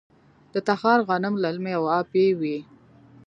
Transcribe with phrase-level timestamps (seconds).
[0.53, 2.57] د تخار غنم للمي او ابي وي.